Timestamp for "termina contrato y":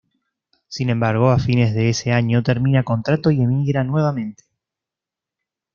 2.41-3.39